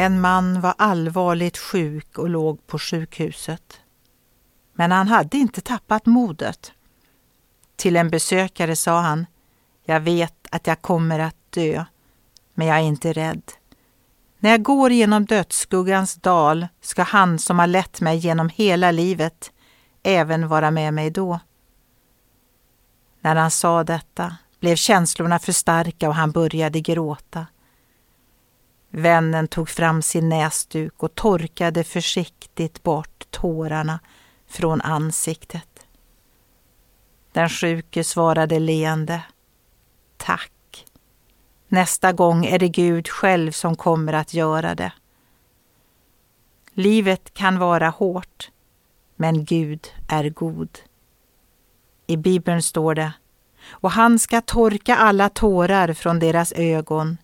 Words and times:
En 0.00 0.20
man 0.20 0.60
var 0.60 0.74
allvarligt 0.78 1.58
sjuk 1.58 2.18
och 2.18 2.28
låg 2.28 2.66
på 2.66 2.78
sjukhuset. 2.78 3.80
Men 4.72 4.92
han 4.92 5.08
hade 5.08 5.36
inte 5.36 5.60
tappat 5.60 6.06
modet. 6.06 6.72
Till 7.76 7.96
en 7.96 8.10
besökare 8.10 8.76
sa 8.76 9.00
han, 9.00 9.26
jag 9.84 10.00
vet 10.00 10.34
att 10.50 10.66
jag 10.66 10.82
kommer 10.82 11.18
att 11.18 11.36
dö, 11.50 11.84
men 12.54 12.66
jag 12.66 12.76
är 12.76 12.82
inte 12.82 13.12
rädd. 13.12 13.42
När 14.38 14.50
jag 14.50 14.62
går 14.62 14.92
genom 14.92 15.24
dödsskuggans 15.24 16.14
dal 16.14 16.68
ska 16.80 17.02
han 17.02 17.38
som 17.38 17.58
har 17.58 17.66
lett 17.66 18.00
mig 18.00 18.18
genom 18.18 18.48
hela 18.48 18.90
livet 18.90 19.52
även 20.02 20.48
vara 20.48 20.70
med 20.70 20.94
mig 20.94 21.10
då. 21.10 21.40
När 23.20 23.36
han 23.36 23.50
sa 23.50 23.84
detta 23.84 24.36
blev 24.60 24.76
känslorna 24.76 25.38
för 25.38 25.52
starka 25.52 26.08
och 26.08 26.14
han 26.14 26.30
började 26.30 26.80
gråta. 26.80 27.46
Vännen 28.90 29.48
tog 29.48 29.68
fram 29.68 30.02
sin 30.02 30.28
näsduk 30.28 31.02
och 31.02 31.14
torkade 31.14 31.84
försiktigt 31.84 32.82
bort 32.82 33.26
tårarna 33.30 34.00
från 34.46 34.80
ansiktet. 34.80 35.86
Den 37.32 37.48
sjuke 37.48 38.04
svarade 38.04 38.58
leende. 38.58 39.22
Tack. 40.16 40.86
Nästa 41.68 42.12
gång 42.12 42.46
är 42.46 42.58
det 42.58 42.68
Gud 42.68 43.08
själv 43.08 43.52
som 43.52 43.76
kommer 43.76 44.12
att 44.12 44.34
göra 44.34 44.74
det. 44.74 44.92
Livet 46.72 47.34
kan 47.34 47.58
vara 47.58 47.88
hårt, 47.88 48.50
men 49.16 49.44
Gud 49.44 49.86
är 50.08 50.28
god. 50.30 50.78
I 52.06 52.16
Bibeln 52.16 52.62
står 52.62 52.94
det 52.94 53.12
och 53.70 53.90
han 53.90 54.18
ska 54.18 54.40
torka 54.40 54.96
alla 54.96 55.28
tårar 55.28 55.92
från 55.92 56.18
deras 56.18 56.52
ögon. 56.52 57.16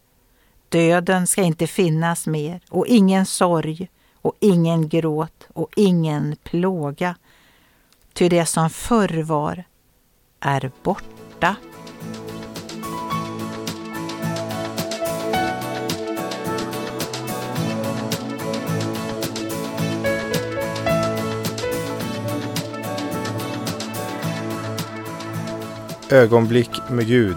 Döden 0.75 1.27
ska 1.27 1.43
inte 1.43 1.67
finnas 1.67 2.27
mer 2.27 2.61
och 2.71 2.87
ingen 2.87 3.27
sorg 3.27 3.89
och 4.15 4.37
ingen 4.41 4.89
gråt 4.89 5.49
och 5.53 5.69
ingen 5.77 6.37
plåga. 6.43 7.17
Ty 8.13 8.29
det 8.29 8.47
som 8.47 8.71
förr 8.71 9.23
var 9.23 9.65
är 10.41 10.71
borta. 10.83 11.57
Ögonblick 26.11 26.71
med 26.91 27.07
Gud 27.07 27.37